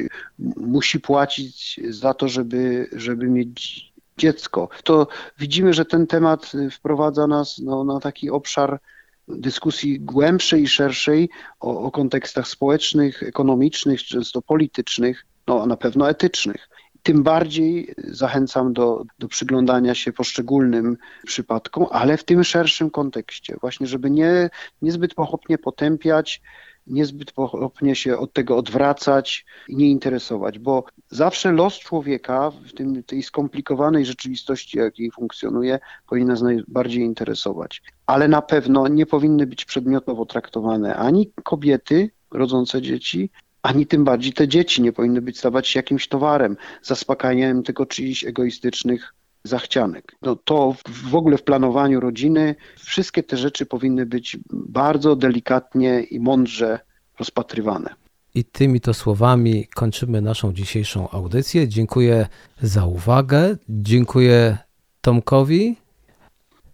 musi 0.58 0.99
płacić 0.99 1.79
za 1.89 2.13
to, 2.13 2.27
żeby, 2.27 2.89
żeby 2.91 3.29
mieć 3.29 3.89
dziecko? 4.17 4.69
To 4.84 5.08
widzimy, 5.39 5.73
że 5.73 5.86
ten 5.86 6.08
temat 6.08 6.51
wprowadza 6.71 7.27
nas 7.27 7.58
no, 7.58 7.84
na 7.84 7.99
taki 7.99 8.29
obszar 8.29 8.79
dyskusji 9.27 9.99
głębszej 9.99 10.63
i 10.63 10.67
szerszej 10.67 11.29
o, 11.60 11.82
o 11.82 11.91
kontekstach 11.91 12.47
społecznych, 12.47 13.23
ekonomicznych, 13.23 14.03
często 14.03 14.41
politycznych, 14.41 15.25
no, 15.47 15.63
a 15.63 15.65
na 15.65 15.77
pewno 15.77 16.10
etycznych. 16.10 16.68
Tym 17.03 17.23
bardziej 17.23 17.93
zachęcam 17.97 18.73
do, 18.73 19.03
do 19.19 19.27
przyglądania 19.27 19.95
się 19.95 20.13
poszczególnym 20.13 20.97
przypadkom, 21.25 21.85
ale 21.91 22.17
w 22.17 22.23
tym 22.23 22.43
szerszym 22.43 22.89
kontekście, 22.89 23.55
właśnie, 23.62 23.88
żeby 23.88 24.12
nie, 24.12 24.49
niezbyt 24.81 25.13
pochopnie 25.13 25.57
potępiać, 25.57 26.41
niezbyt 26.89 27.31
pochopnie 27.31 27.95
się 27.95 28.17
od 28.17 28.33
tego 28.33 28.57
odwracać 28.57 29.45
i 29.67 29.75
nie 29.75 29.89
interesować, 29.89 30.59
bo 30.59 30.83
zawsze 31.09 31.51
los 31.51 31.79
człowieka 31.79 32.51
w 32.51 32.73
tym, 32.73 33.03
tej 33.03 33.23
skomplikowanej 33.23 34.05
rzeczywistości, 34.05 34.77
jakiej 34.77 35.12
funkcjonuje, 35.12 35.79
powinien 36.07 36.29
nas 36.29 36.41
najbardziej 36.41 37.03
interesować. 37.03 37.81
Ale 38.05 38.27
na 38.27 38.41
pewno 38.41 38.88
nie 38.88 39.05
powinny 39.05 39.47
być 39.47 39.65
przedmiotowo 39.65 40.25
traktowane 40.25 40.95
ani 40.95 41.31
kobiety 41.43 42.09
rodzące 42.31 42.81
dzieci, 42.81 43.29
ani 43.61 43.85
tym 43.85 44.03
bardziej 44.03 44.33
te 44.33 44.47
dzieci 44.47 44.81
nie 44.81 44.93
powinny 44.93 45.21
być 45.21 45.37
stawać 45.39 45.67
się 45.67 45.79
jakimś 45.79 46.07
towarem, 46.07 46.57
zaspokajaniem 46.81 47.63
tylko 47.63 47.85
czyichś 47.85 48.23
egoistycznych 48.23 49.13
zachcianek. 49.43 50.15
No 50.21 50.35
to 50.35 50.75
w 51.09 51.15
ogóle 51.15 51.37
w 51.37 51.43
planowaniu 51.43 51.99
rodziny 51.99 52.55
wszystkie 52.77 53.23
te 53.23 53.37
rzeczy 53.37 53.65
powinny 53.65 54.05
być 54.05 54.37
bardzo 54.51 55.15
delikatnie 55.15 56.01
i 56.01 56.19
mądrze 56.19 56.79
rozpatrywane. 57.19 57.95
I 58.35 58.43
tymi 58.43 58.81
to 58.81 58.93
słowami 58.93 59.67
kończymy 59.75 60.21
naszą 60.21 60.53
dzisiejszą 60.53 61.09
audycję. 61.09 61.67
Dziękuję 61.67 62.27
za 62.61 62.85
uwagę. 62.85 63.57
Dziękuję 63.69 64.57
Tomkowi. 65.01 65.75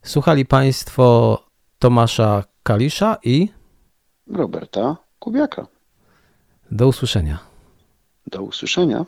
Słuchali 0.03 0.45
Państwo 0.45 1.39
Tomasza 1.79 2.43
Kalisza 2.63 3.17
i 3.23 3.49
Roberta 4.27 4.97
Kubiaka. 5.19 5.74
Do 6.75 6.87
usłyszenia. 6.87 7.39
Do 8.27 8.41
usłyszenia. 8.41 9.05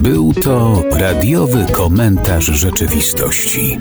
Był 0.00 0.34
to 0.34 0.82
radiowy 0.90 1.66
komentarz 1.72 2.44
rzeczywistości. 2.44 3.78